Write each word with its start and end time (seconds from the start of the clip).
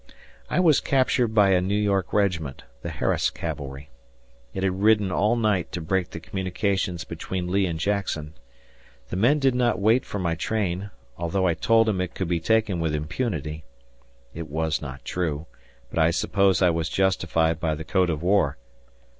I 0.49 0.59
was 0.59 0.79
captured 0.79 1.27
by 1.35 1.51
a 1.51 1.61
New 1.61 1.77
York 1.79 2.11
regiment 2.11 2.63
the 2.81 2.89
Harris 2.89 3.29
Cavalry. 3.29 3.91
It 4.51 4.63
had 4.63 4.81
ridden 4.81 5.11
all 5.11 5.35
night 5.35 5.71
to 5.73 5.79
break 5.79 6.09
the 6.09 6.19
communications 6.19 7.03
between 7.03 7.51
Lee 7.51 7.67
and 7.67 7.77
Jackson.The 7.79 9.15
men 9.15 9.37
did 9.37 9.53
not 9.53 9.77
wait 9.77 10.03
for 10.03 10.17
my 10.17 10.33
train, 10.33 10.89
although 11.19 11.45
I 11.45 11.53
told 11.53 11.87
them 11.87 12.01
it 12.01 12.15
could 12.15 12.29
be 12.29 12.39
taken 12.39 12.79
with 12.79 12.95
impunity. 12.95 13.63
It 14.33 14.49
was 14.49 14.81
not 14.81 15.05
true, 15.05 15.45
but 15.91 15.99
I 15.99 16.09
suppose 16.09 16.63
I 16.63 16.71
was 16.71 16.89
justified 16.89 17.59
by 17.59 17.75
the 17.75 17.83
code 17.85 18.09
of 18.09 18.23
war. 18.23 18.57